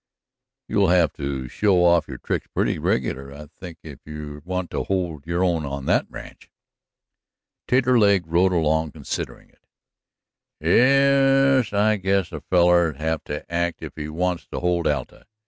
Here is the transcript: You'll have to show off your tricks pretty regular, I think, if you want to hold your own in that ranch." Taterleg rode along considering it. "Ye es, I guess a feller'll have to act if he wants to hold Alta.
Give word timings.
You'll 0.67 0.87
have 0.87 1.13
to 1.17 1.47
show 1.47 1.85
off 1.85 2.07
your 2.07 2.17
tricks 2.17 2.47
pretty 2.55 2.79
regular, 2.79 3.31
I 3.31 3.45
think, 3.59 3.77
if 3.83 3.99
you 4.03 4.41
want 4.43 4.71
to 4.71 4.85
hold 4.85 5.27
your 5.27 5.43
own 5.43 5.63
in 5.63 5.85
that 5.85 6.07
ranch." 6.09 6.49
Taterleg 7.67 8.23
rode 8.25 8.51
along 8.51 8.93
considering 8.93 9.49
it. 9.51 9.61
"Ye 10.59 11.59
es, 11.59 11.71
I 11.71 11.97
guess 11.97 12.31
a 12.31 12.41
feller'll 12.41 12.95
have 12.95 13.23
to 13.25 13.45
act 13.53 13.83
if 13.83 13.93
he 13.95 14.09
wants 14.09 14.47
to 14.47 14.59
hold 14.59 14.87
Alta. 14.87 15.27